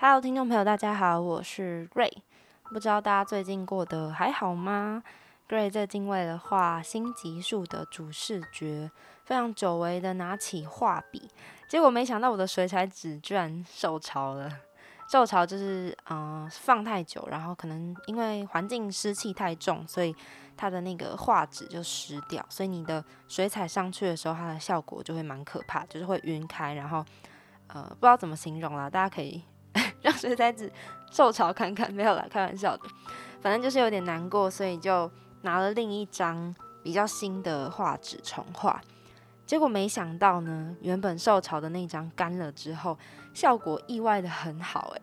[0.00, 2.18] Hello，听众朋友，大家好，我是 Ray。
[2.70, 5.02] 不知道大家最近过得还好吗
[5.48, 8.88] ？Gray 最近为了画新集数的主视觉，
[9.24, 11.28] 非常久违的拿起画笔，
[11.68, 14.48] 结果没想到我的水彩纸居然受潮了。
[15.10, 20.14] 受潮就是嗯、放太久，然后可能因为环境湿气太重，所以
[20.56, 27.04] 它的那个画纸就湿掉，所以你的水彩上去的时候，它的效果就会蛮可怕，就是会晕开，然后
[27.66, 29.42] 呃不知道怎么形容啦，大家可以
[30.02, 30.70] 让水彩纸
[31.10, 32.82] 受潮看看，没有啦，开玩笑的，
[33.40, 35.10] 反正就是有点难过，所以就
[35.42, 38.80] 拿了另一张比较新的画纸重画。
[39.46, 42.98] 结果没想到呢，原本受潮的那张干了之后，
[43.32, 45.02] 效果意外的很好诶，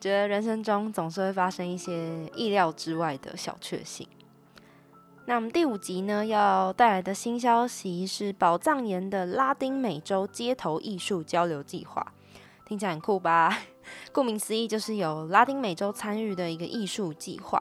[0.00, 4.08] 觉得人生中总是会发生一些意料之外的小确幸。
[5.26, 12.04] 那我们第五集呢，要带来的新消息是宝藏岩的拉丁美洲街头艺术交流计划，
[12.66, 13.56] 听起来很酷吧？
[14.12, 17.60] 顾名思义，就是有拉丁美洲参与的一个艺术计划。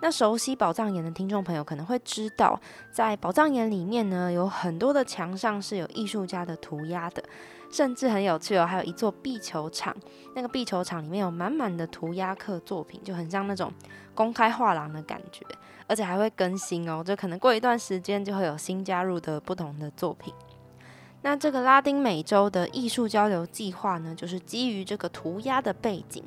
[0.00, 2.60] 那熟悉宝藏岩的听众朋友可能会知道，
[2.92, 7.24] 在宝藏岩里面呢，有很多的墙上是有艺术家的涂鸦的，
[7.68, 9.92] 甚至很有趣哦，还有一座壁球场。
[10.36, 13.72] 那个壁球场里面有满满的涂鸦客作品，就很像那种
[14.14, 15.44] 公开画廊的感觉，
[15.88, 20.32] 而且还会更新哦，就可能过一段时间就会有新加入的不同的作品。
[21.22, 26.22] 那这个拉丁美洲的艺术交流计划呢，就是基于这个涂鸦的背景。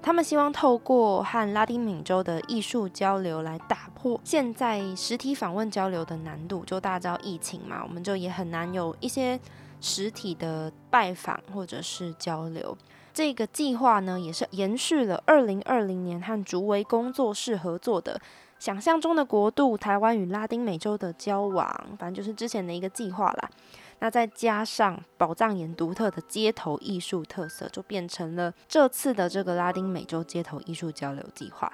[0.00, 6.64] 他们希望透过和拉丁美洲的艺术交流来打破现在实体访问交流的难度。
[6.64, 9.38] 就大家知道疫情嘛，我们就也很难有一些
[9.80, 12.78] 实体的拜访或者是交流。
[13.12, 18.14] 这个计划呢，也是延续了二零二零年和竹围工作室合作的
[18.60, 21.66] 《想象中的国度：台湾与拉丁美洲的交往》，
[21.96, 23.50] 反正就是之前的一个计划啦。
[24.00, 31.72] 那再加上宝藏岩独特的街头艺术特色，就变成了这次的这个拉丁美洲街头艺术交流计划。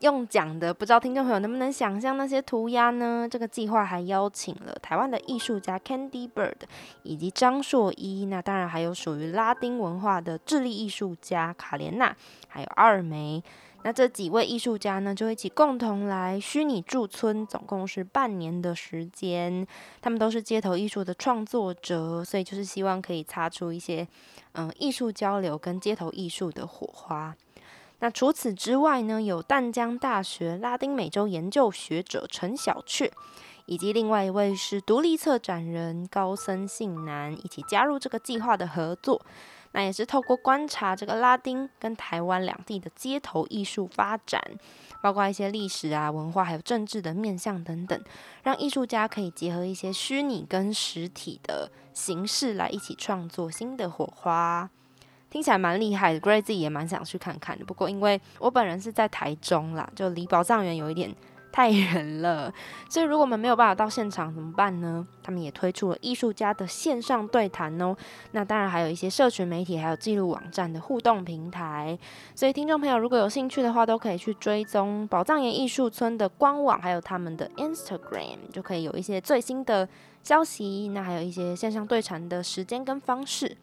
[0.00, 3.26] 用讲的，不知道听众朋友能不能想象那些涂鸦呢？
[3.28, 6.54] 这个计划还邀请了台湾的艺术家 Candy Bird
[7.02, 12.14] 以及张硕一，那当然还有属于拉丁文化的智利艺术家卡莲娜，
[12.46, 13.42] 还有阿尔梅。
[13.82, 19.66] 那这几位艺术家呢，就一起共同来虚拟驻村，总共是半年的时间。
[20.02, 24.06] 他们都是街头艺术的创作者，所以就是希望可以擦出一些
[24.52, 27.34] 嗯艺术交流跟街头艺术的火花。
[28.00, 33.10] 那除此之外呢，有淡江大学拉丁美洲研究学者陈小雀，
[33.66, 39.24] 以及另外一位是独立策展人高森信男，一起加入这个计划的合作。
[39.78, 44.42] 那也是透过观察这个拉丁跟台湾两地的街头艺术发展，
[45.00, 48.02] 包括一些历史啊、文化还有政治的面向等等，
[48.42, 54.68] 让艺术家可以结合一些虚拟跟实体的形式来一起创作新的火花。
[55.30, 57.64] 听起来蛮厉害的，Gray 自己也蛮想去看看的。
[57.64, 61.14] 不过因为我本人是在台中啦，就离宝藏园有一点
[61.50, 62.52] 太远了，
[62.88, 65.06] 所以如果我们没有办法到现场怎么办呢？
[65.22, 67.96] 他们也推出了艺术家的线上对谈哦。
[68.32, 71.98] 那当然还有一些社群媒体还有记录网站的互动平台。
[72.34, 79.88] 所以听众朋友如果有兴趣的话，都可以去追踪宝藏岩艺术村的官网，还有他们的 Instagram，就可以有一些最新的
[80.22, 80.88] 消息。
[80.88, 83.56] 那还有一些线上对谈的时间跟方式。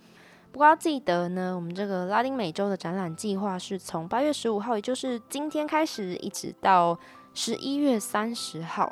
[0.51, 6.97] 不过要记得呢，我们这个拉丁美洲的展览计划是从八月十五号，也就是今天开始，一直到
[7.35, 8.91] 十一月三十号，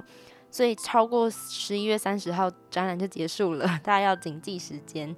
[0.51, 5.15] 所以超过十一月三十号展览就结束了， 大家要谨记时间，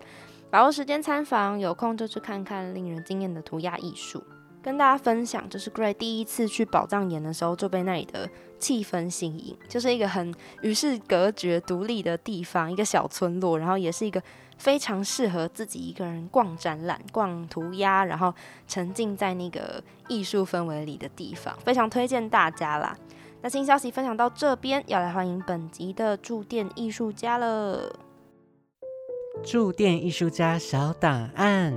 [0.50, 4.24] 把握时间参访，有空就去看看令人惊艳的涂鸦艺术。
[4.64, 14.22] 跟大家分享，就是 Gray 第一次去宝藏岩的时候，就被那里的气氛吸引，就是一个很与世隔绝、独立的地方，一个小村落，然后也是一个。
[14.58, 18.34] 非常适合自己一个人逛展览、逛涂鸦，然后
[18.68, 22.98] 沉浸在那个艺术氛围里的地方，非常推荐大家啦。
[23.42, 27.94] 那新消息分享到这边，要来欢迎本集的驻店艺术家了。
[29.44, 31.74] 驻店艺术家小档案。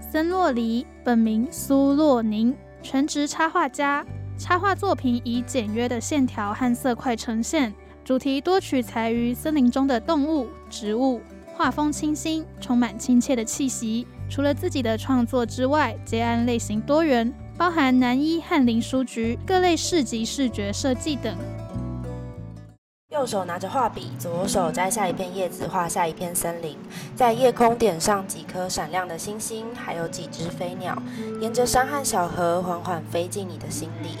[0.00, 4.04] 森洛黎，本名苏洛宁，全职插画家，
[4.38, 7.72] 插画作品以简约的线条和色块呈现。
[8.08, 11.20] 主题多取材于森林中的动物、植物、
[11.54, 14.06] 画风清新，充满亲切的气息。
[14.30, 21.36] 除了自己的创作之外，接案类型多元，包含南一翰林书局、各类市集视觉设计等。
[23.10, 26.78] 右手拿着画笔，左手摘下一片叶子，画下一片森林，
[27.14, 30.96] 在夜空点上几颗闪亮的星星，还有几只飞鸟，
[31.42, 34.16] 沿着山和小河缓缓飞进你的心里。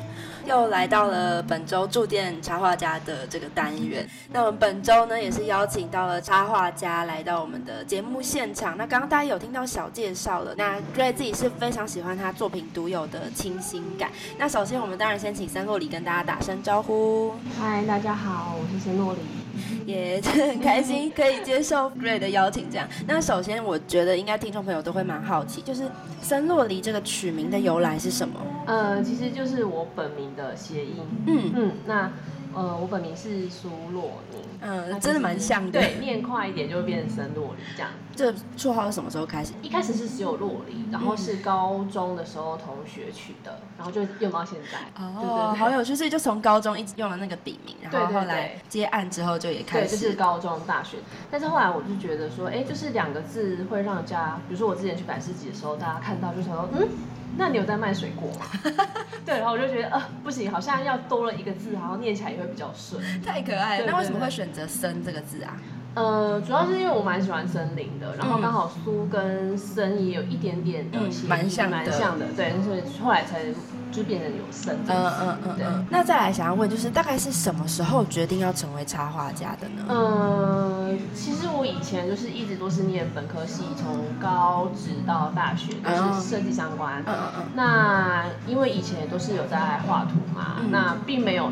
[0.48, 4.08] 又来到了本周驻店插画家的这个单元。
[4.32, 8.74] 那我们本周呢，也是邀请到了插画家来到我们的节目现场。
[8.78, 14.10] 那刚刚大家有听到小介绍了，那 Gray 自己是非常喜欢他作品独有的清新感。
[14.38, 17.34] 那首先，我们当然先请森洛里跟大家打声招呼。
[17.60, 19.18] 嗨，大家好，我是森洛里。
[19.86, 22.88] 也很开心可以接受 Gray 的邀请，这样。
[23.06, 25.84] 那首先，我觉得应该听众朋友都会蛮好奇，就是
[26.20, 28.40] 森洛黎这个取名的由来是什么？
[28.66, 30.96] 呃，其实就是我本名的谐音。
[31.26, 32.10] 嗯嗯，那
[32.58, 34.40] 呃，我本名是苏洛宁。
[34.60, 35.78] 嗯，真的蛮像的。
[35.80, 37.92] 对，念快一点就会变成森洛里这样。
[38.16, 39.52] 这绰号是什么时候开始？
[39.62, 44.78] 一开始是只有洛里，然后是高中的时候同学取的，然后就用到现在。
[45.00, 49.86] 哦，好有趣，所以就从高中一直用了那个笔名，然后后来接案之后就也开始。
[49.86, 50.96] 对，就是高中、大学。
[51.30, 56.88] 但是后来我就觉得说，哎，就是两个字会让家，比如说我之前去百事集的时候，大家看到就想说，嗯。
[57.36, 58.46] 那你有在卖水果吗？
[59.24, 63.02] 对，然后我就觉得，呃，不行，好像要多了一个字，然后念起来也会比较顺。
[63.22, 63.86] 太可爱了。
[63.86, 65.56] 那为什么会选择“森”这个字啊？
[65.94, 73.40] 呃，主要是因为我蛮喜欢森林的，然后刚好苏跟森也有一点点的蛮像蛮像的，对，所以后来才
[73.90, 74.76] 就变得有森。
[74.86, 75.86] 嗯嗯嗯嗯。
[75.90, 79.84] 那再来想要问，就是大概是什么时候决定要成为插画家的呢？
[79.88, 87.02] 嗯，其实我以前就是一直都是念本科系，从高职到大学都是设计相关。
[87.06, 87.42] 嗯嗯嗯。
[87.54, 91.50] 那因为以前都是有在画图嘛，那并没有。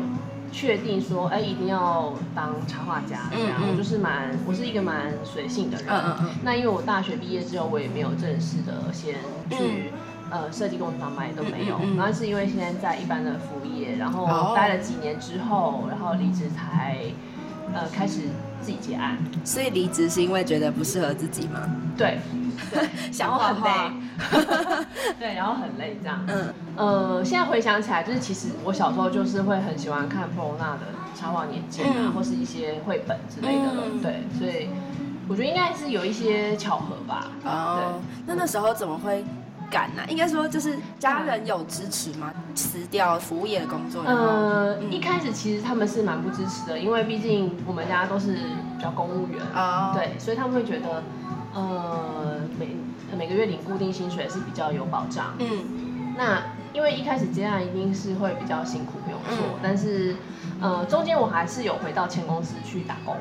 [0.49, 5.87] 确定说，哎，一定要当插画家这样，我就是蛮，我是一个蛮随性的人。
[5.89, 6.29] 嗯嗯嗯。
[6.41, 9.15] 那因为我大学毕业之后，我也没有正式的先
[9.51, 9.91] 去
[10.29, 11.79] 呃设计公司上班，都没有。
[11.97, 16.97] 然后是因为现在在一般的服务业，然后待了几年之后，然后离职才
[17.73, 18.21] 呃开始
[18.61, 19.17] 自己接案。
[19.43, 21.61] 所以离职是因为觉得不适合自己吗？
[21.97, 22.19] 对。
[22.71, 22.83] 对，
[23.13, 23.93] 想画画，
[25.19, 26.19] 对，然后很累这样。
[26.27, 33.71] 嗯，呃，现在回想起来，就是其实我小时候就是会很喜欢看 Pro 娜的插画年鉴啊，或是一些绘本之类的。
[34.01, 34.69] 对，所以
[35.27, 37.27] 我觉得应该是有一些巧合吧。
[37.45, 39.23] 哦，那那时候怎么会
[39.69, 40.05] 敢啊？
[40.07, 42.33] 应该说就是家人有支持吗？
[42.55, 44.03] 辞掉服务业的工作？
[44.03, 51.03] 呃，一开始其实他们是蛮不支持的，因为毕竟我们家都是比较公务员啊，对，所以他们会觉得。
[51.55, 52.75] 呃，每
[53.17, 55.33] 每个月领固定薪水是比较有保障。
[55.39, 59.57] 嗯，那因为一开始接案一定是会比较辛苦，没有错。
[59.63, 60.15] 但是，
[60.61, 63.15] 呃，中间我还是有回到前公司去打工，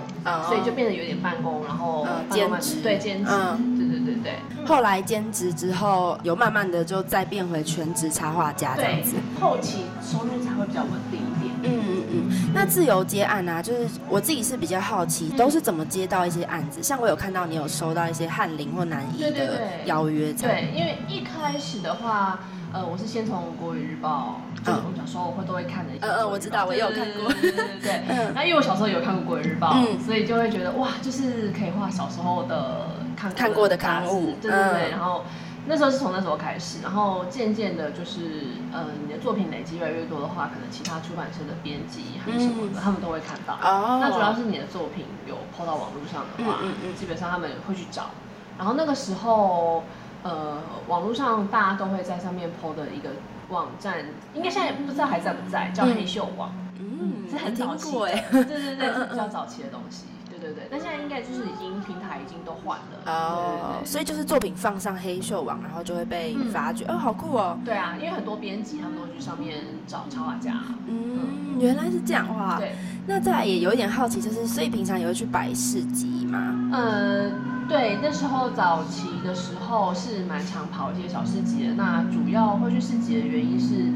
[0.49, 3.31] 所以就变得有点办公，然后兼职，对兼职，
[3.79, 3.96] 对对
[4.27, 4.67] 对对。
[4.67, 11.55] 后来兼职之后，有慢慢的就再变回全职插画家这样子，后期收入才会比较稳定一点。
[11.63, 12.51] 嗯嗯嗯。
[12.55, 16.83] 那自由接案啊，就是我自己是比较好奇，都是怎么接到一些案子？
[16.83, 22.41] 像我有看到你有收到一些翰林或南艺的邀约，对，因为一开始的话。
[22.73, 25.93] 呃，我是先从国语日报，就我小时候会都会看的。
[26.01, 27.33] 嗯嗯，我知道，我也有看过。
[27.41, 28.03] 对对对。
[28.35, 32.89] 那因为我小时候有看过国语日报，所以就会觉得哇，就是可以画小时候的
[33.29, 34.37] 看看过的刊物。
[34.41, 34.91] 对对对。
[34.91, 35.25] 然后
[35.67, 43.55] 那时候是从那时候开始，然后渐渐的，就是呃，你的作品累积越来越多的话，可能其他出版社的编辑还是什么的，他们都会看到。
[43.55, 43.99] 哦。
[44.01, 46.61] 那主要是你的作品有抛到网络上的话，
[46.97, 48.11] 基本上他们会去找。
[48.59, 49.83] 然后那个时候。
[50.23, 53.11] 呃，网络上大家都会在上面 PO 的一个
[53.49, 70.53] 网站，应该现在不知道还在不在，叫黑秀网， 嗯，是很早期，对对对，是比较早期的东西，对对对，但现在应该就是已经平台已经都换了，哦，所以就是作品放上黑秀网，然后就会被发掘，哦，好酷哦，对啊，因为很多编辑他们都去上面找插画家，
[70.87, 72.75] 嗯，原来是这样哇，对，
[73.07, 76.71] 那再来也有一点好奇，就是所以平常也会去摆市集吗？
[76.73, 77.33] 嗯。
[77.69, 81.75] 对，那时候早期的时候是蛮常跑一些小市集的。
[81.75, 83.91] 那主要会去市集的原因是，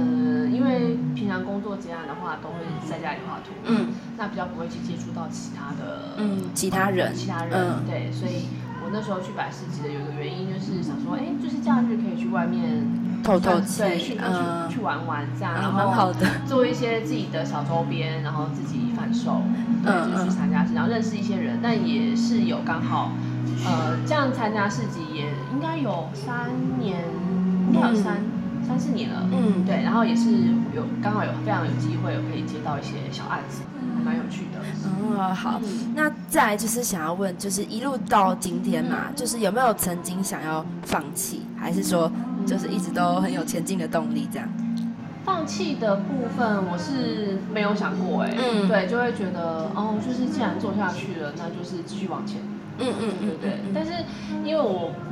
[0.00, 8.48] 呃，因为平常工作结案的话，都会在家里画图，嗯，那比较不会去接触到其他的，嗯，其他人，其他人，对，所以
[8.82, 12.88] 我那时候去摆市集的有一个原因就是想说，哎，就是假日可以去外面
[13.22, 16.12] 透透气，对，去去去玩玩这样，然后
[16.48, 19.42] 做一些自己的小周边，然后自己贩售。
[19.82, 23.12] 嗯，就去参加市，然后认识一些人，但也是有刚好，
[23.64, 25.22] 呃，这样参加市集也
[25.54, 27.02] 应该有三年，
[27.72, 28.18] 应该有三
[28.70, 30.30] 三四年了，嗯对，然后也是
[30.72, 33.62] 有刚好有非常有机会，有可以接到一些小案子，
[33.98, 34.60] 还蛮有趣的。
[34.84, 35.60] 嗯，好，
[35.94, 42.10] 那再来就是想要问，就是一路到今天嘛，就是有没有曾经想要放弃，还是说
[42.46, 44.48] 就是一直都很有前进的动力这样？
[45.24, 52.40] 放弃的部分我是没有想过哎、嗯对，就会觉得哦，就是既然做下去了，那就是继续往前，
[52.78, 53.60] 嗯嗯对对对。
[53.74, 53.92] 但是
[54.44, 55.09] 因为我嗯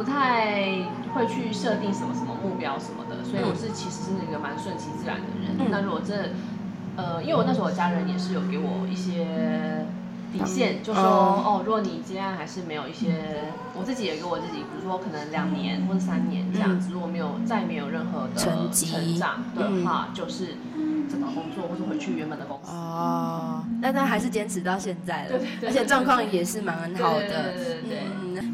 [0.00, 0.80] 不太
[1.12, 5.58] 会去设定什么什么目标什么的，所以我是其实是一个蛮顺其自然的人。
[5.58, 5.68] 嗯。
[5.70, 6.30] 那如果真的
[6.96, 9.84] 呃，因为我那时候我家人也是有给我一些
[10.32, 11.42] 底线，就说哦。
[11.44, 19.84] 哦，如果你今天还是没有一些，我自己也给我自己，比如说可能两年或者三年这样子，如果没有再没有任何的成成长的嗯。
[19.84, 20.56] 话，就是
[21.12, 22.72] 再找工作或者回去原本的公司。
[22.72, 27.52] 哦，那他还是坚持到现在了，对对对而且状况也是蛮好的。
[27.52, 27.98] 对对对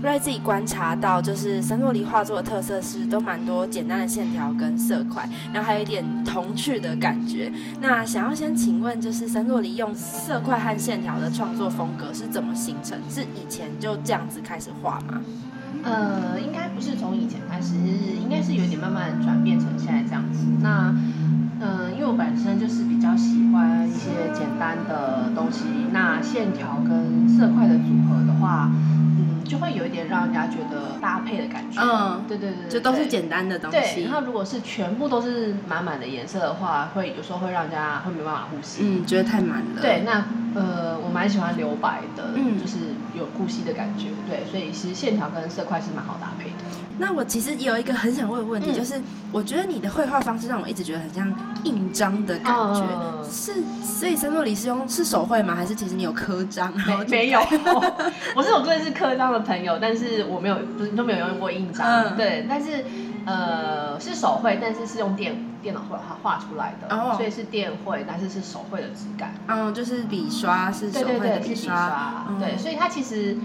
[0.03, 7.51] 瑞自己观察到，就是森洛黎画作的特色是都蛮多简单的线条跟色块，然后还有一点童趣的感觉。
[7.81, 12.99] 那想要先请问，就是森洛黎用色块和线条的创作风格是怎么形成？
[13.11, 15.21] 是以前就这样子开始画吗？
[15.83, 20.45] 呃，应该不是从以前开始，应该是有点慢慢转变成现在这样子。
[20.61, 20.93] 那，
[21.61, 28.69] 嗯、因为我本身就是比较喜欢一些简单的东西，那线条跟色块的组合的话，
[29.47, 31.81] 就会有一点让人家觉得搭配的感觉。
[31.83, 34.13] 嗯对对对对就都是简单的东对，西然。
[34.13, 38.83] 后如果是全部都是满满的颜色的话，会有时候会让人家会没办法呼吸。
[38.83, 39.81] 嗯，觉得太满了。
[39.81, 40.25] 对，那
[40.55, 42.79] 呃，我蛮喜欢留白的，嗯就是
[43.15, 46.57] 有呼吸的感觉，对，所以其实线条跟色块是蛮好搭配的。
[46.99, 49.01] 那我其实也有一个很想问的问题，嗯就是
[49.33, 51.33] 我觉得你的绘画方式让我一直觉得很像
[51.65, 55.55] 印章的感觉，嗯是所以森洛里是用是手绘吗？
[55.55, 56.73] 还是其实你有刻章？
[56.87, 57.41] 没没有，
[58.35, 62.85] 我是有认识刻章的朋友，但是我没有，不是都没有用过印章，嗯对，但是
[63.25, 69.35] 呃是手绘，但是是用电电脑画画出来的，哦所以是电绘，但是是手绘的质感。
[69.49, 73.37] 嗯，就是笔刷是手绘的笔刷，对，所以它其实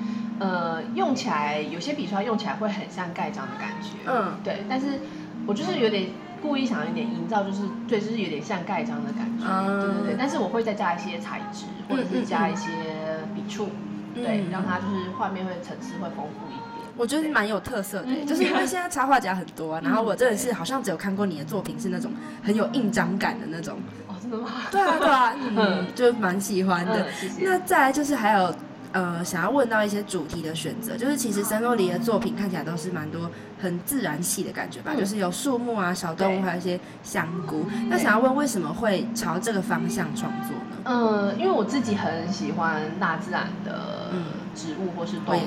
[0.41, 4.87] 呃用起来有些笔刷用起来会很像盖章的感觉，嗯对，但是
[5.45, 6.09] 我就是有点
[6.41, 12.67] 故意想有点营造，就是对，就是有点像盖章的感觉，嗯对对对，但是我会再加一些材质，或者是加一些
[13.35, 13.69] 笔触，
[14.15, 16.61] 对，嗯让它就是画面会层次会丰富一点。
[16.97, 22.11] 我觉得蛮有特色的，嗯就是因为 现在插画家很多、啊，然后我真的是好像只有看过你的作品是那种
[22.43, 24.49] 很有印章感的那种，哦，真的吗？
[24.71, 27.03] 对啊对啊，嗯 嗯，就蛮喜欢的。
[27.03, 27.45] 嗯，谢谢。
[27.45, 28.53] 那再来就是还有
[28.93, 33.29] 呃，想要问到一些主题的选择，就是其实森洛里的作品看起来都是蛮多
[33.61, 37.65] 很自然系的感觉吧，嗯就是有树木啊、小动物，还有一些香菇。
[37.89, 40.75] 那想要问为什么会朝这个方向创作呢？
[40.85, 45.39] 嗯，因为我自己很喜欢大自然的嗯植物或是动物，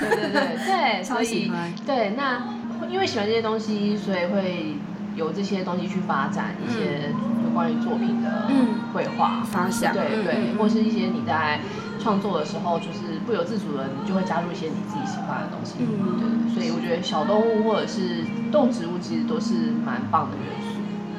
[0.00, 2.42] 对对对 对，超所以喜欢对那
[2.90, 4.76] 因为喜欢这些东西，所以会
[5.16, 7.10] 有这些东西去发展一些
[7.44, 11.58] 有关于作品的嗯绘画，发想，对对，或是一些你在
[12.02, 19.54] 创作的时候，就是不由自主的，你就会加入一些你自己喜欢的东西，嗯对，所以我觉得小动物或者是动植物其实都是
[19.84, 20.72] 蛮棒的元素。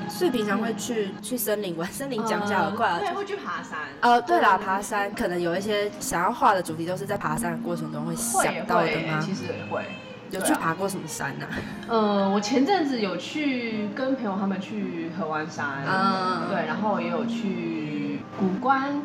[0.09, 2.99] 所以平常会去去森林玩， 森林讲讲怪了。
[2.99, 3.79] 对，会去爬山。
[4.01, 9.19] 呃，对啦，爬山可能有一些想要画的主题都是在爬山的过程中会想到的会，吗？
[9.19, 9.83] 其实也会。
[10.31, 11.45] 有去爬过什么山啊？
[11.87, 18.99] 呃，我前阵子有去跟朋友他们去合欢山，嗯对，然后也有去古关，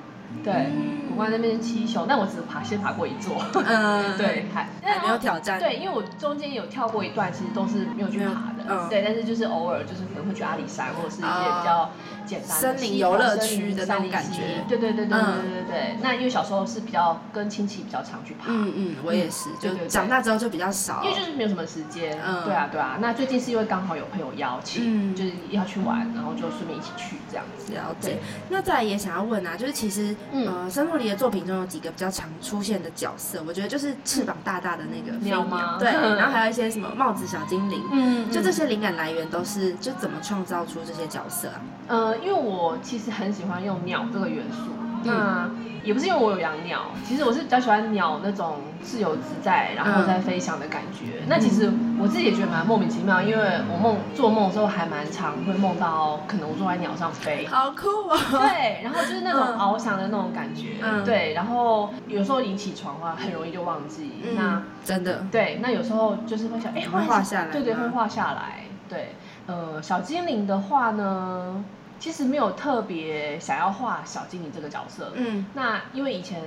[0.44, 0.66] 对，
[1.08, 5.58] 古关那边七雄，但我只爬先爬过一座，嗯， 对，还还没有挑战。
[5.58, 8.88] 对，因为我中间有跳过一段，其实都是没有去爬的，嗯。
[8.88, 11.90] 对，但是就是偶尔就是可能会去阿里山或者是一些比较
[12.28, 15.96] 简单的森林游乐区的那种感觉对对对对对嗯对对对。
[16.02, 21.02] 那因为小时候是比较跟亲戚比较常去爬，嗯嗯，我也是，就长大之后就比较少。
[21.02, 22.98] 因为就是没有什么时间，嗯对啊对啊。
[23.00, 27.72] 那最近是因为刚好有朋友邀请，嗯就是要去玩，然后就顺便一起去这样子。
[27.72, 28.18] 了解对。
[28.50, 41.60] 那再来也想要问啊，就是其实，嗯呃，森洛里的作品中有几个比较常出现的角色，我觉得就是翅膀大大的那个飞鸟吗对， 然后还有一些什么帽子小精灵，嗯就这些灵感来源都是就怎么创造出这些角色啊？
[41.88, 44.70] 呃，因为我其实很喜欢用鸟这个元素，
[45.04, 45.04] 嗯。
[45.04, 45.50] 那
[45.84, 51.22] 也不是因为我有养鸟，其实我是比较喜欢鸟那种自由自在，然后在飞翔的感觉。
[51.28, 57.46] 那其实我自己也觉得蛮莫名其妙，因为我梦做梦的时候还蛮常会梦到，可能我坐在鸟上飞。
[57.46, 58.18] 好酷哦！
[58.30, 59.56] 对，然后就是那种嗯。
[59.56, 61.02] 翱翔的那种感觉，嗯。
[61.04, 67.52] 对，然后有时候你起床的话，很容易就忘记，那嗯，真的，对，那有时候就是会想，哎、会画下来。
[67.52, 68.64] 对对，吗会画下来。
[68.88, 69.14] 对，
[69.46, 71.64] 呃，小精灵的话呢，
[71.98, 75.12] 其实没有特别想要画小精灵这个角色。
[75.16, 76.40] 嗯那因为以前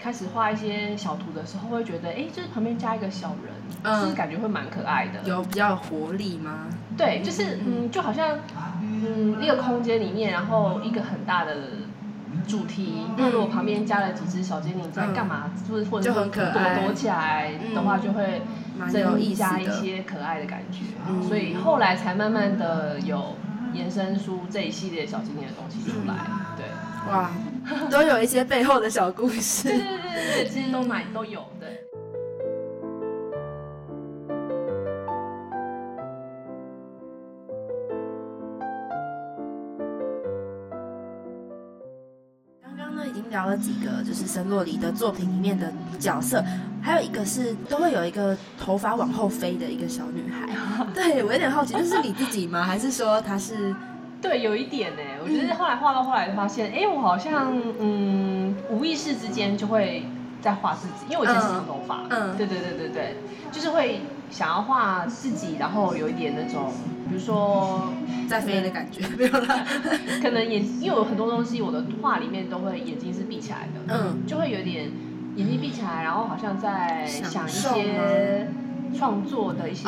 [0.00, 3.52] 开始画一些小图的时候，会觉得，哎，就是旁边加一个小人，
[4.02, 5.20] 就是感觉会蛮可爱的。
[5.28, 6.68] 有比较有活力吗？
[6.96, 8.38] 对，就是嗯，就好像
[8.82, 11.54] 嗯一个空间里面，然后一个很大的
[12.48, 13.02] 主题。
[13.18, 16.24] 那如果旁边加了几只小精灵在干嘛，就是或者躲
[16.82, 18.40] 躲起来的话，就会
[18.90, 20.78] 增加一些可爱的感觉。
[21.28, 23.36] 所以后来才慢慢的有
[23.72, 26.14] 延伸出这一系列小精灵的东西出来。
[26.56, 26.66] 对，
[27.10, 27.30] 哇，
[27.90, 29.68] 都有一些背后的小故事。
[29.68, 31.66] 对对对对对，其实都蛮都有的。
[43.30, 46.44] 聊了几个就是森洛里的作品里面的角色，
[46.82, 50.48] 还有一个是都会有一个头发往后飞的一个小女孩。
[50.94, 52.62] 对我有点好奇，这是你自己吗？
[52.62, 53.74] 还是说她是？
[54.22, 55.02] 对，有一点呢。
[55.22, 60.04] 我觉得后来画到后来发现，哎，我好像嗯无意识之间就会
[60.40, 62.04] 在画自己，因为我以前是长头发。
[62.10, 63.16] 嗯，对对对对对，
[63.50, 66.72] 就是会想要画自己，然后有一点那种。
[67.10, 67.92] 比如说
[68.28, 69.66] 在飞的感觉 没有啦，
[70.22, 74.88] 可能眼因为有很多东西，我的画里面都会眼睛是闭起来的，嗯，就会有点
[75.36, 78.48] 眼睛闭起来，然后好像在想一些。
[78.96, 79.84] 创作的一些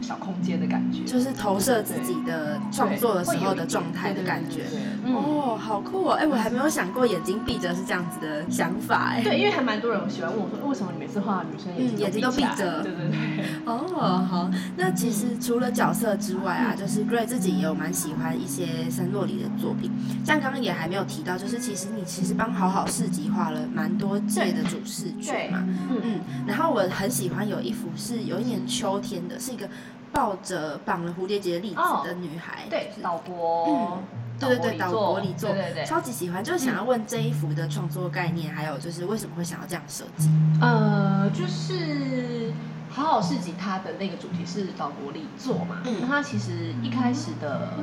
[0.00, 4.64] 小空间的感觉，就是投射自己的创作的时候的状态的感觉。
[5.06, 6.12] 哦，好酷哦！
[6.12, 9.12] 哎，我还没有想过眼睛闭着是这样子的想法。
[9.14, 12.82] 哎，对，因为还蛮多人喜欢问我说，为什么你每次画女生眼睛都闭着？
[12.82, 13.44] 对对对。
[13.64, 14.50] 哦，好。
[14.76, 19.90] 那其实除了角色之外啊，就是 Gray 自己也有蛮喜欢一些森洛里的作品。
[20.24, 25.64] 像刚刚也还没有提到，就是其实你其实帮好好市集画了蛮多届的主视觉嘛。
[25.90, 26.20] 嗯嗯。
[26.46, 27.88] 然后我很喜欢有一幅。
[27.96, 29.68] 是有一年秋天的，是一个
[30.12, 34.02] 抱着绑了蝴蝶结栗子的女孩，对，岛国，嗯，
[34.40, 40.30] 对对对，岛国里做，对对对，超级喜欢，就是想要问这一幅的创作概念，还有就是为什么会想要这样设计？
[40.60, 42.52] 呃，就是
[42.90, 47.74] 好好市集它的那个主题是岛国里做嘛，那它其实一开始的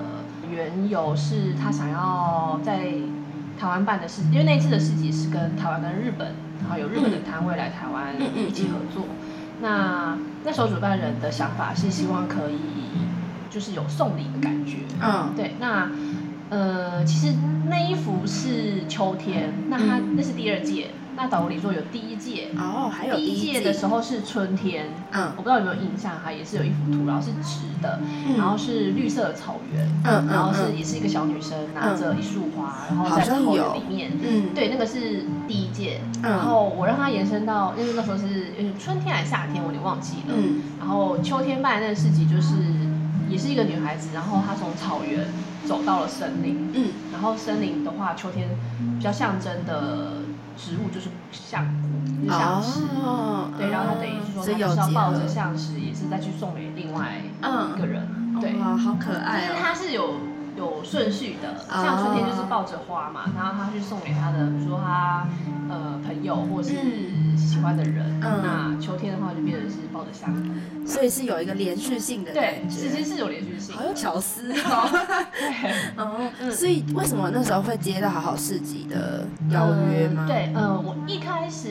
[0.50, 2.94] 缘由是他想要在
[3.60, 9.05] 台湾办的市，因为那次的市集是跟台湾跟日本，然后有日本的摊位来台湾一起合作。
[9.61, 12.59] 那那时候主办人的想法是希望可以，
[13.50, 14.77] 就是有送礼的感觉。
[15.01, 15.55] 嗯，对。
[15.59, 15.89] 那
[16.50, 17.33] 呃，其实
[17.68, 20.87] 那一幅是秋天，那它那是第二届。
[21.18, 23.62] 那岛国里说有第一届哦，还有第一届。
[23.62, 28.00] 的时候是春天，嗯，我不知道有没有印象哈，也是有一幅图，然后是直的，
[28.38, 42.54] 然后是绿色的草原，嗯，然后是也是一个小女生拿着一束花，然后在草原里面，嗯，对，那个是第一届，然后我让它延伸到，因为那时候是春天还是夏天，我有点忘记了，嗯，然后秋天办的那个市集就是
[43.30, 45.25] 也是一个女孩子，然后她从草原
[45.66, 48.50] 走到了森林，嗯，然后森林的话，秋天
[48.98, 50.25] 比较象征的。
[50.57, 51.65] 植物就是像
[52.27, 52.81] 像石，
[53.57, 58.07] 对，然后他等于是说，他是要抱着像石，也是再去送给另外一个人，
[58.39, 59.48] 对，好可爱。
[59.48, 59.91] 就是他是
[60.85, 65.27] 顺序的，像春天就是抱着花嘛，然后他去送给他的，比如说他
[65.69, 66.74] 呃朋友或是
[67.35, 68.41] 喜欢的人，嗯。
[68.43, 70.33] 那秋天的话就变成是抱着香，
[70.85, 74.51] 所以是有一个连续性的对，其实是有连续性，好有巧思。
[74.51, 75.25] 哦。
[75.33, 80.25] 对， 哦，所以为什么那时候会接到好好市集的邀约吗？
[80.27, 81.69] 对，呃，我一开始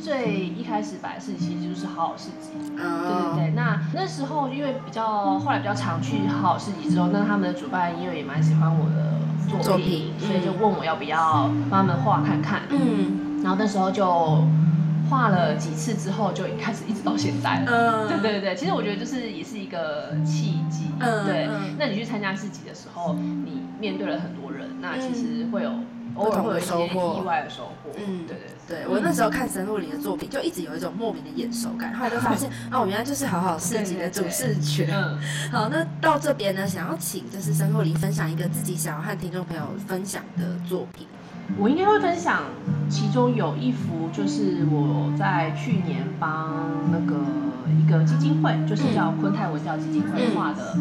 [0.00, 3.52] 最一开始摆的市集其实就是好好市集，对对对。
[3.54, 12.62] 那那时候因为比较后来比较常去好好市集之后，那他们的主办因为也蛮喜欢我的作品，所以就问我要不要帮他们画看看。
[12.70, 14.44] 嗯，然后那时候就。
[15.08, 17.64] 画了几次之后，就开始一直到现在。
[17.66, 20.84] 嗯，对对对其实我觉得就是也是一个契机。
[21.00, 21.48] 嗯，对。
[21.76, 25.72] 那你去参加市集的时候，你面对了很多人，那其实会有
[26.14, 27.90] 偶尔会有一些意外的收获。
[27.96, 28.88] 嗯，对对对。
[28.88, 31.94] 我那时候看神鹿里的作品，就一直有一种莫名的眼熟感。
[31.94, 34.88] 后来就发现， 哦，原来就是好好市集的主视觉。
[34.92, 35.18] 嗯。
[35.52, 41.06] 好，那到这边呢，想要请就是神鹿里分享一个自己想要和听众朋友分享的作品。
[41.58, 42.44] 我应该会分享，
[42.88, 46.54] 其中有一幅就是我在去年帮
[46.92, 47.16] 那个
[47.76, 50.76] 一个基金会，就是叫昆泰文教基金会画的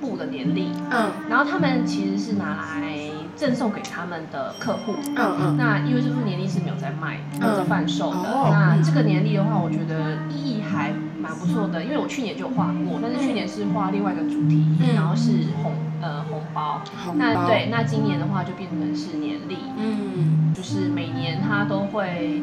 [0.00, 0.70] 布的年历。
[0.92, 2.96] 嗯，然后他们其实是拿来
[3.36, 4.94] 赠送给他们的客户。
[5.16, 8.18] 嗯嗯，那因为这副年历是没有在卖、没有在贩售的。
[8.50, 15.30] 那这个年历的话，我觉得意义还蛮不错的，因为我去年就画过，但是去年是画另外一个主题，然后是
[15.62, 15.72] 红。
[15.98, 16.82] 呃，红包，
[17.16, 22.42] 那对，那今年的话就变成是年历，嗯，就是每年他都会，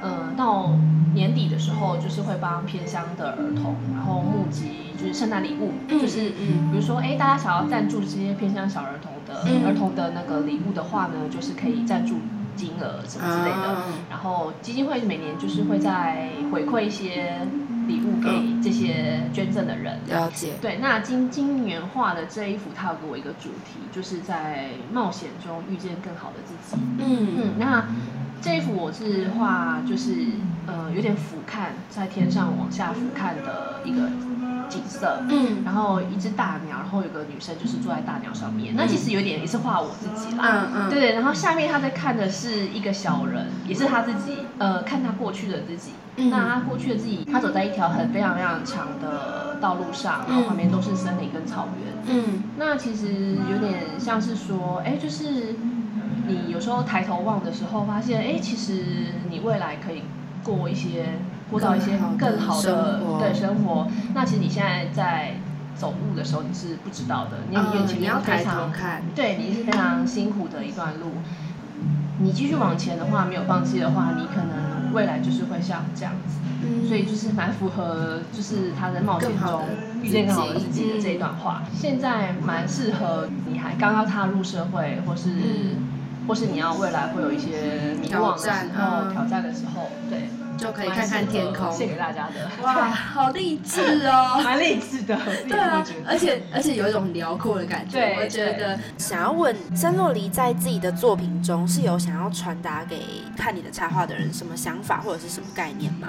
[0.00, 0.70] 呃，到
[1.12, 12.16] 年底的时候，就是会帮偏乡的儿童，然后募集就是圣诞礼物，就是，比如说，哎，大家想要赞助这些偏乡小儿童的儿童的那个礼物的话呢，就是可以赞助
[12.54, 13.76] 金额什么之类的。
[14.10, 17.46] 然后基金会每年就是会在回馈一些
[17.88, 18.30] 礼物给
[18.62, 19.98] 这些捐赠的人。
[20.06, 20.52] 了解。
[20.60, 26.80] 对，那今今年画的这一幅，他有给我一个主题，就是在冒险中遇见更好的自己。
[26.98, 27.84] 嗯嗯，那
[28.42, 30.10] 这一幅我是画，就是
[30.66, 34.10] 呃有点俯瞰，在天上往下俯瞰的一个。
[34.68, 45.92] 景色，嗯，然后一只大鸟，然后有个女生就是坐在大鸟上面，那其实有点也是画我自己啦，嗯嗯，对对，然后下面他在看的是一个小人，也是他自己，呃，看他过去的自己，
[46.30, 55.54] 那他过去的自己，他走在一条很非常非常长的道路上，然后旁边都是森林跟草原，嗯，那其实有点像是说，哎，就是
[56.26, 58.84] 你有时候抬头望的时候，发现，哎，其实
[59.30, 60.02] 你未来可以
[60.42, 61.06] 过一些。
[61.50, 65.34] 过到一些更好的对生活，那其实你现在在
[65.74, 71.10] 走路的时候你是不知道的，你眼前要非常看，对你是非常辛苦的一段路。
[72.20, 76.38] 你继续往前的话，没有放弃的话，你可能未来就是会像这样子。
[76.88, 79.62] 所以就是蛮符合，就是他在冒险中
[80.00, 81.64] 遇见更好的自己的这一段话。
[81.74, 85.28] 现在蛮适合你还刚刚踏入社会，或是
[86.26, 90.28] 或是你要未来会有一些迷惘的时候、挑战的时候，对。
[90.58, 92.62] 就可以看看天空，献给大家的。
[92.62, 95.18] 哇，好励志哦， 蛮励志的。
[95.48, 97.98] 对啊，而且而且有一种辽阔的感觉。
[97.98, 103.00] 对，我觉得想要问森洛黎在自己的作品中是有想要传达给
[103.36, 106.08] 看你的插画的人什么想法或者是什么概念吗？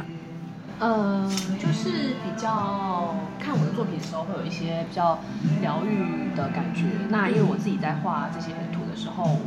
[0.77, 1.89] 呃，就是
[2.21, 5.17] 比较看我的作品的时候会有一些比较
[5.61, 6.83] 疗愈的感觉。
[7.09, 9.37] 那因为我自己在画这些图的时候。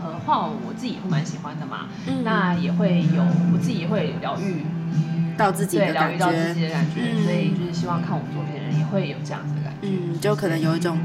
[0.00, 1.88] 呃，画我自己也会蛮喜欢的嘛，
[2.24, 4.64] 那也会有我自己也会疗愈
[5.36, 10.98] 到自己的疗愈到自己的感觉，所以就是希望看我作品的人也会有这样子嗯，就可能有一种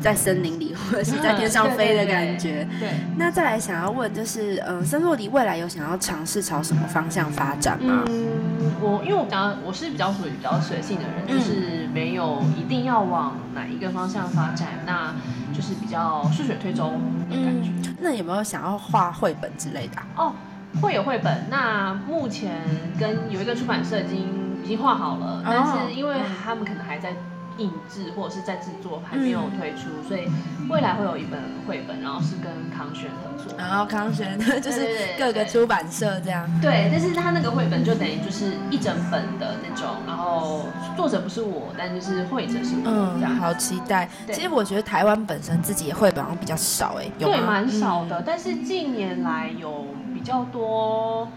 [0.00, 2.66] 在森林里或者是在天上飞的感觉。
[2.80, 8.02] 对，那再来想要问就是，呃，森洛迪未来有想要尝试朝什么方向发展吗？
[8.08, 15.14] 嗯，我因为我刚我是比较属于比较随性的人，就是没有一定要往哪一个方向发展，那
[15.54, 16.92] 就是比较顺水推舟
[17.30, 17.70] 的感觉。
[18.00, 20.02] 那有没有想要画绘本之类的？
[20.16, 20.32] 哦，
[20.80, 21.46] 会有绘本。
[21.50, 22.60] 那目前
[22.98, 27.14] 跟有一个出版社已经已经画好了，但是因为他们可能还在。
[27.58, 30.28] 印制或者是在制作还没有推出，所以
[30.68, 33.56] 未来会有一本绘本，然后是跟康轩合作。
[33.56, 34.86] 然后康轩 就是
[35.18, 36.48] 各个出版社这样。
[36.60, 42.90] 对，但是他那个绘本就等于就是一整本的那种，然后作者不是我，但就是绘者是我。
[42.90, 44.08] 嗯，好期待。
[44.32, 48.22] 其实我觉得台湾本身自己的绘本好像比较少哎，对，蛮少的。
[48.26, 51.28] 但是近年来有比较多，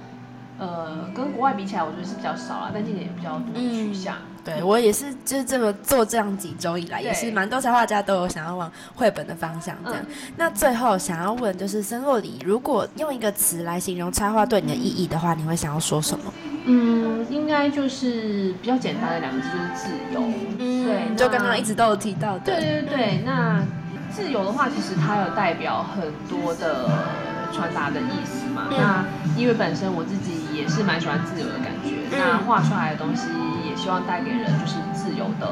[0.57, 4.15] 呃，跟国外比起来，我觉得是比较少啦，但近年也比较多取向。
[4.53, 10.05] 对我也是，就是这么做这样几周以来，也是蛮多插画家都有想要往绘本的方向这样。
[10.37, 16.33] 那最后想要问，就是森洛里，如果用一个词来形容插画对你的意义的话，你会想要说什么？
[16.65, 20.21] 嗯，应该就是比较简单的两个字，就是自由。
[20.59, 22.39] 嗯，对，就刚刚一直都有提到的。
[22.45, 23.63] 对对对，那
[24.11, 26.89] 自由的话，其实它有代表很多的
[27.57, 28.69] 传达的意思嘛。
[28.69, 29.03] 那
[29.35, 33.25] 因为本身我自己也是蛮喜欢自由的感觉，那画出来的东西
[33.67, 33.75] 也。
[33.77, 35.47] 希望带给人就是自由的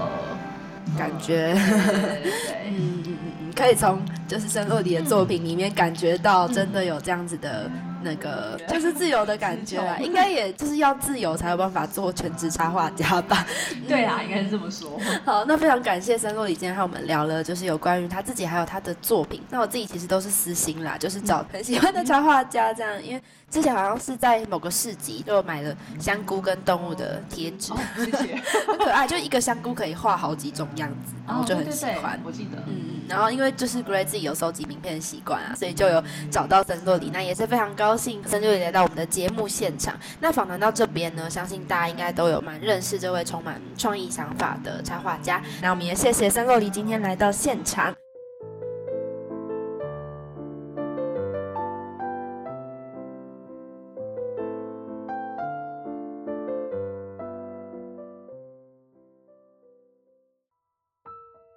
[0.98, 7.70] 感觉，对，嗯嗯嗯，可以从就是圣洛迪的作品里面感觉到，真的有这样子的。
[8.06, 13.44] 那个就是自由的感觉啦，应该也就是要自由才有办法做全职插画家吧？
[13.90, 15.00] 对啊，应该是这么说。
[15.26, 19.42] 好，那非常感谢森洛里今天和我们聊了，就是有关于他自己还有他的作品。
[19.50, 28.36] 那我自己其实都是私心啦，就是找很喜欢的插画家这样，因为之前好像是在某个市集就买了香菇跟动物的贴纸，谢谢，
[28.68, 32.20] 很可爱，就一个香菇可以画好几种样子，然后就很喜欢。
[32.24, 32.95] 我记得，嗯。
[33.08, 39.98] 然后因为就是 Gray 自己有收集名片的习惯啊，所以就有找到森洛里，那也是非常高兴森洛里来到我们的节目现场。
[40.20, 45.42] 那访谈到这边呢，相信大家应该都有蛮认识这位充满创意想法的插画家。
[45.62, 48.05] 那我们也谢谢森洛里今天来到现场。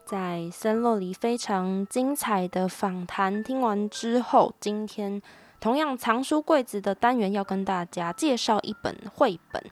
[0.09, 5.21] 在森洛里非常精彩的访谈听完之后，今天
[5.61, 9.63] 同样藏书柜子的单元要跟大家介绍一本绘本。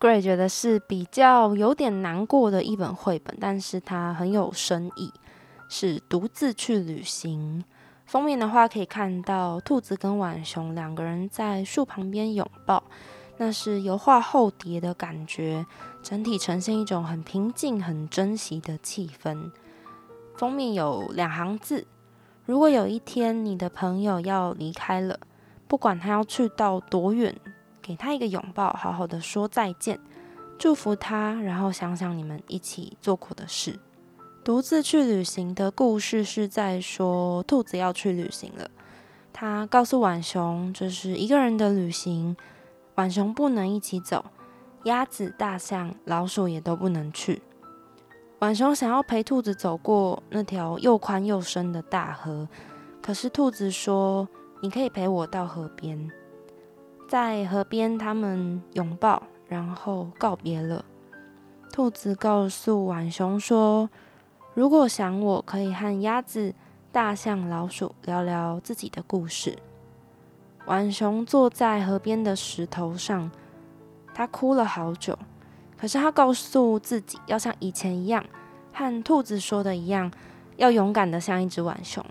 [0.00, 5.12] Gray 觉得是比较有点难过的一本绘本，但是它很有深意，
[5.68, 7.64] 是独自去旅行。
[8.04, 12.82] 封面的话可以看到兔子跟浣熊两个人在树旁边拥抱，
[13.36, 15.64] 那是油画厚叠的感觉，
[16.02, 19.52] 整体呈现一种很平静、很珍惜的气氛。
[20.38, 21.84] 封面有两行字：
[22.46, 25.18] 如果有一天你的朋友要离开了，
[25.66, 27.34] 不管他要去到多远，
[27.82, 29.98] 给他一个拥抱，好好的说再见，
[30.56, 33.80] 祝福他，然后想想你们一起做过的事。
[34.44, 38.70] 独自去旅行的故事是在说，兔子要去旅行了。
[39.32, 42.36] 他告诉浣熊，这是一个人的旅行，
[42.94, 44.24] 浣熊不能一起走，
[44.84, 47.42] 鸭子、大象、老鼠也都不能去。
[48.40, 52.48] 浣熊想要陪兔子走过那条又宽又深的大河，
[53.02, 54.28] 可是兔子说
[54.62, 56.10] ：“你可以陪我到河边。”
[57.08, 60.84] 在河边，他们拥抱，然后告别了。
[61.72, 63.90] 兔子告诉浣熊说。
[64.54, 66.52] 如果想，我可以和鸭子、
[66.90, 69.56] 大象、老鼠聊聊自己的故事。
[70.66, 73.30] 浣熊坐在河边的石头上，
[74.12, 75.16] 他哭了好久。
[75.80, 78.24] 可是他告诉自己，要像以前一样，
[78.72, 80.10] 和兔子说的一样，
[80.56, 82.04] 要勇敢的像一只浣熊，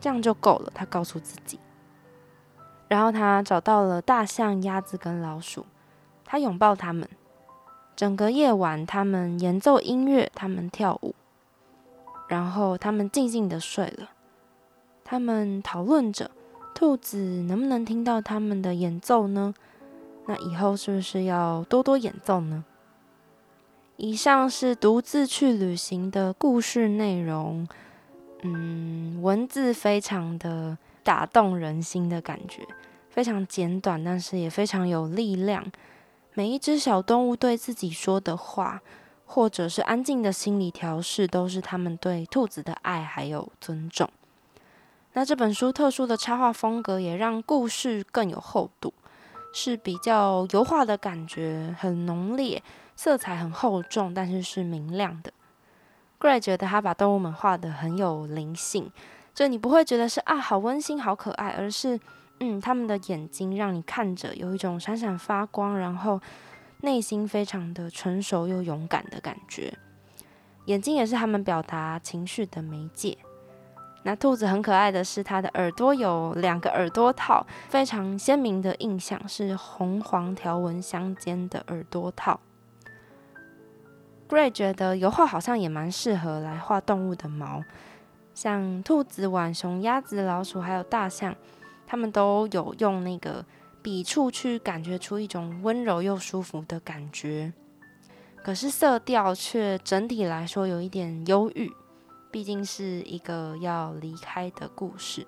[0.00, 0.72] 这样就够了。
[0.74, 1.60] 他告诉自己。
[2.88, 5.66] 然后他找到了大象、鸭子跟老鼠，
[6.24, 7.06] 他拥抱他们。
[7.94, 11.14] 整个夜晚，他们演奏音乐，他们跳舞。
[12.28, 14.10] 然后他们静静的睡了。
[15.04, 16.30] 他们讨论着，
[16.74, 19.52] 兔子能不能听到他们的演奏呢？
[20.26, 22.64] 那以后是不是要多多演奏呢？
[23.98, 27.68] 以上是独自去旅行的故事内容。
[28.42, 32.62] 嗯，文字非常的打动人心的感觉，
[33.10, 35.70] 非常简短，但是也非常有力量。
[36.34, 38.80] 每一只小动物对自己说的话。
[39.30, 44.08] 或者是安静的心理调试，都是他们对兔子的爱还有尊重。
[45.12, 48.94] 那这本书特殊的插画风格也让故事更有厚度，
[49.52, 52.62] 是比较油画的感觉，很浓烈，
[52.98, 55.32] 色彩很厚重，但是是明亮的。
[56.18, 58.90] Gray 觉得他把动物们画的很有灵性，
[59.32, 62.00] 就你不会觉得是啊好温馨好可爱，而是
[62.40, 66.20] 嗯他们的眼睛让你看着有一种闪闪发光，然后。
[66.80, 69.76] 内心非常的成熟又勇敢的感觉，
[70.66, 73.18] 眼睛也是他们表达情绪的媒介。
[74.04, 82.38] 那兔子很可爱的是，它的耳朵有两个耳朵套，非常鲜明的印象是红黄条纹相间的耳朵套。
[84.28, 87.64] Gray 觉得油画好像也蛮适合来画动物的毛，
[88.34, 91.34] 像兔子、浣熊、鸭子、老鼠还有大象，
[91.86, 93.44] 他们都有用那个。
[93.80, 97.52] 笔触去感觉出一种温柔又舒服的感觉，
[98.42, 101.72] 可是色调却整体来说有一点忧郁，
[102.30, 105.26] 毕竟是一个要离开的故事。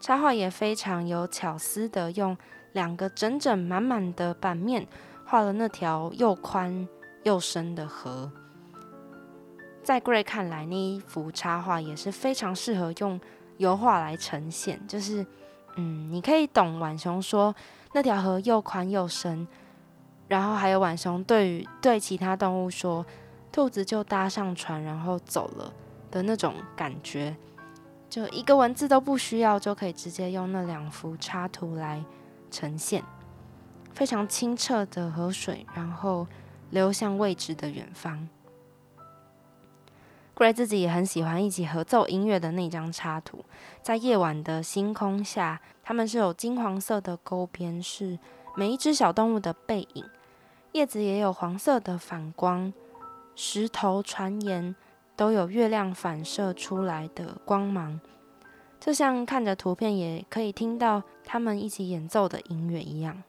[0.00, 2.36] 插画也非常有巧思的，用
[2.72, 4.88] 两个整整满满的版面
[5.24, 6.88] 画了那条又宽
[7.22, 8.30] 又深的河。
[9.82, 13.20] 在 Gray 看来，那一幅插画也是非常适合用
[13.58, 15.26] 油画来呈现，就是。
[15.76, 17.54] 嗯，你可以懂浣熊说
[17.94, 19.48] 那条河又宽又深，
[20.28, 23.06] 然后还有浣熊对于对其他动物说，
[23.50, 25.72] 兔子就搭上船然后走了
[26.10, 27.34] 的那种感觉，
[28.10, 32.04] 就一个文字都不需要就可以直接用那两幅插图来
[32.50, 33.02] 呈现，
[33.94, 36.26] 非常清澈的河水，然后
[36.72, 38.28] 流向未知的远方。
[40.34, 43.44] Gray 自己也很喜欢一起合奏音乐的那张插图，
[43.82, 48.18] 在夜晚的星空下，它们是有金黄色的勾边，是
[48.56, 50.04] 每一只小动物的背影。
[50.72, 52.72] 叶子也有黄色的反光，
[53.36, 54.74] 石头、船沿
[55.14, 58.00] 都有月亮反射出来的光芒，
[58.80, 63.22] 就像看着图片也可以听到他们一起演奏的音乐一样。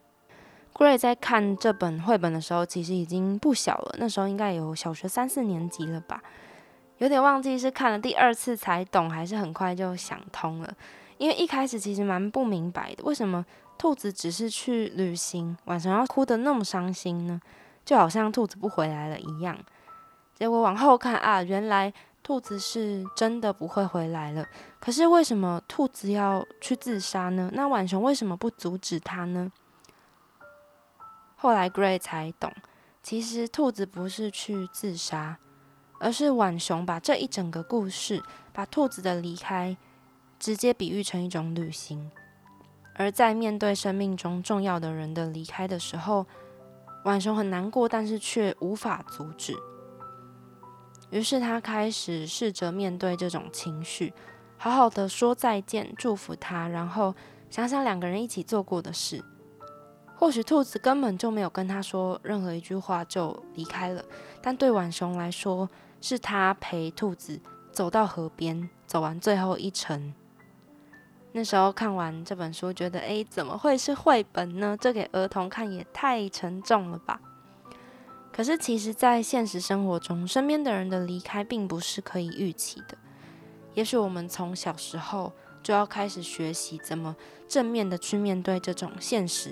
[0.74, 6.22] Gray 在看这本绘本的时候，其实已经不小了，那时候应该有小学三四年级了吧。
[6.98, 10.74] 有点忘记是看了第二次才懂，还是很快就想通了。
[11.18, 13.46] 因为一开始其实蛮不明白的，为什么
[13.78, 17.40] 兔子只是去旅行，晚上要哭得那么伤心呢？
[17.86, 19.58] 就好像兔子不回来了一样。
[20.34, 24.46] 结果往后看啊，原来兔子是真的不会回来了。
[24.80, 27.52] 可是为什么兔子要去自杀呢？
[27.54, 29.52] 那浣熊为什么不阻止他呢？
[31.44, 32.54] 后来 Gray 才懂，
[33.04, 35.40] 其实兔子不是去自杀。
[36.00, 39.76] 而是浣熊把这一整个故事，把兔子的离开
[40.40, 42.10] 直接比喻成一种旅行，
[42.96, 46.26] 而在面对生命中重要的人的离开的时候，
[47.04, 49.54] 浣熊很难过，但是却无法阻止。
[51.10, 54.14] 于是他开始试着面对这种情绪，
[54.58, 57.14] 好好的说再见，祝福他，然后
[57.50, 59.24] 想想两个人一起做过的事。
[60.16, 64.04] 或许兔子根本就没有跟他说任何一句话就离开了，
[64.42, 67.40] 但对浣熊来说，是他陪兔子
[67.72, 70.14] 走到河边，走完最后一程。
[71.34, 74.78] 那时候看完这本书，觉得诶，怎么会是绘本呢？
[74.80, 77.20] 这给儿童看也太沉重了吧。
[78.32, 82.98] 可是其实，在现实生活中，身边的人的离开并不是可以预期的。
[83.74, 87.16] 也许我们从小时候就要开始学习怎么
[87.48, 89.50] 正面的去面对这种现实，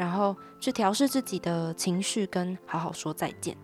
[0.00, 3.54] 然后去调试自己的情绪，跟好好说再见。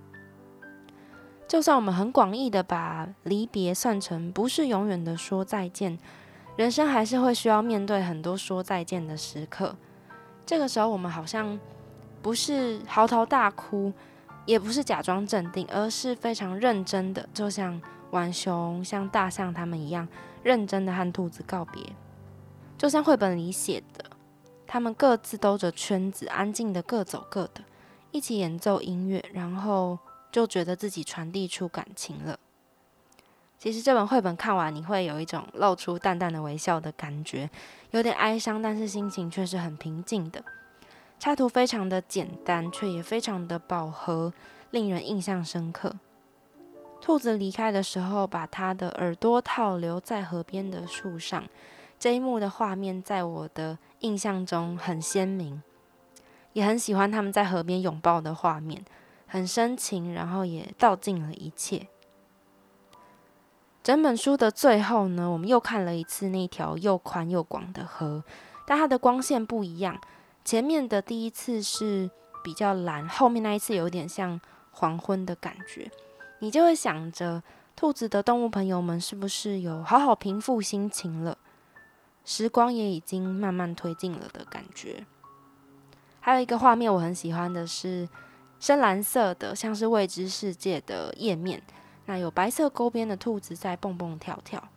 [1.49, 5.99] 就算我们很广义的把离别算成不是永远的说再见。
[6.57, 9.75] 人生还是会需要面对很多说再见的时刻，
[10.45, 11.59] 这个时候我们好像
[12.21, 13.91] 不是嚎啕大哭，
[14.45, 20.07] 也不是假装镇定，而是非常认真的，就像浣熊、像大象他们一样，
[20.43, 21.83] 认真的和兔子告别。
[22.77, 24.05] 就像绘本里写的，
[24.67, 27.63] 他们各自兜着圈子，安静的各走各的，
[28.11, 29.99] 一起演奏音乐，然后
[30.33, 32.39] 就觉得自己传递出感情了。
[33.59, 37.49] 其实这本绘本看完，你会有一种露出淡淡的微笑的感觉，
[37.91, 40.45] 有点哀伤，但是心情却是很平静的。
[41.19, 44.33] 插图非常的简单，却也非常的饱和，
[44.71, 45.95] 令人印象深刻。
[47.01, 51.45] 兔子离开的时候，把它的耳朵套留在河边的树上，
[51.99, 55.63] 这一幕的画面在我的印象中很鲜明，
[56.53, 58.85] 也很喜欢他们在河边拥抱的画面，
[59.27, 61.89] 很深情，然后也道尽了一切。
[63.83, 68.25] 整本书的最后呢，我们又看了一次那条又宽又广的河，
[68.67, 70.01] 但它的光线不一样。
[70.45, 72.11] 前面的第一次是
[72.45, 74.41] 比较蓝，后面那一次有点像
[74.73, 75.91] 黄昏的感觉。
[76.41, 77.43] 你就会想着，
[77.75, 81.39] 兔子的动物朋友们是不是有好好平复心情了？
[82.27, 85.07] 时光也已经慢慢推进了的感觉。
[86.21, 88.07] 还有一个画面我很喜欢的是
[88.61, 91.63] 深蓝色的，像是未知世界的页面。
[92.05, 94.69] 那有白色勾边的兔子在蹦蹦跳跳，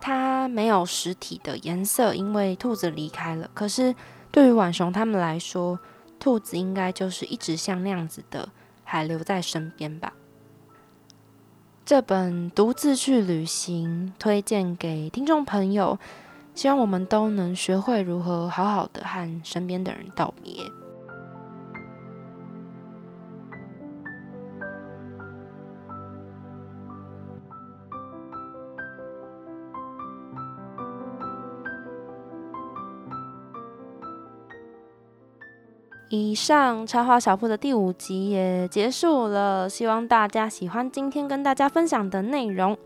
[0.00, 3.50] 它没有实体的颜色，因为兔子离开了。
[3.54, 3.94] 可是
[4.30, 5.78] 对于浣熊他们来说，
[6.18, 8.48] 兔子应该就是一直像那样子的，
[8.84, 10.12] 还留在身边吧。
[11.84, 15.98] 这本独自去旅行，推荐给听众朋友，
[16.54, 20.52] 希望我们都能学会如何好好的和身边的人道别。
[36.12, 42.76] 以上插画小铺的第五集也结束了，希望大家喜欢今天跟大家分享的内容。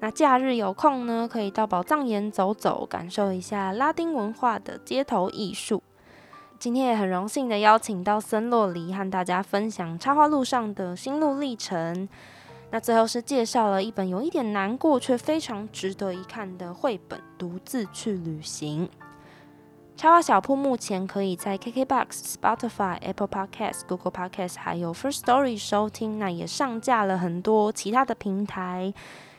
[0.00, 5.82] 那假日有空呢，可以到宝藏岩走走，感受一下拉丁文化的街头艺术。
[6.58, 12.06] 今天也很荣幸的邀请到森洛黎和大家分享插画路上的心路历程。
[12.70, 18.86] 那最后是介绍了一本有一点难过却非常值得一看的绘本《独自去旅行》。
[19.96, 28.92] 插画小铺目前可以在 KKBOX、Spotify、Apple Podcast、Google Podcast 还有 First Story 收听，那也上架了很多其他的平台。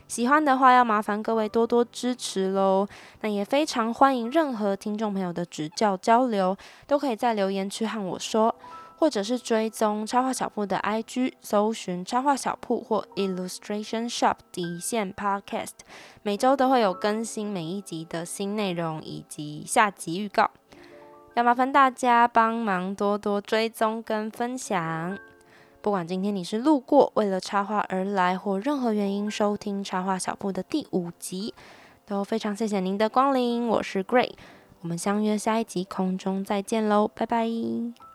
[0.08, 2.88] 喜欢的话，要麻烦各位多多支持喽。
[3.22, 8.56] 那也非常欢迎任何听众朋友的指教交流，都可以在留言区和我说。
[9.00, 15.74] 或者是追踪插画小铺的 IG，搜寻插画小铺或 Illustration Shop 底线 Podcast，
[16.24, 20.50] 每周都会有更新每一集的新内容以及下集预告，
[21.36, 25.18] 要麻烦大家帮忙多多追踪跟分享。
[25.80, 31.54] 不管今天你是路过为了插画而来，或任何原因收听插画小铺的第五集，
[32.06, 33.68] 都非常谢谢您的光临。
[33.68, 34.32] 我是 Gray，
[34.82, 38.07] 我们相约下一集空中再见喽，拜拜。